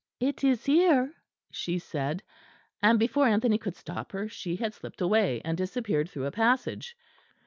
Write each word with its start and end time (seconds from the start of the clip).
"It 0.19 0.43
is 0.43 0.65
here," 0.65 1.13
she 1.51 1.77
said; 1.77 2.23
and 2.81 2.97
before 2.97 3.27
Anthony 3.27 3.59
could 3.59 3.75
stop 3.75 4.13
her 4.13 4.27
she 4.27 4.55
had 4.55 4.73
slipped 4.73 4.99
away 4.99 5.43
and 5.45 5.55
disappeared 5.55 6.09
through 6.09 6.25
a 6.25 6.31
passage. 6.31 6.97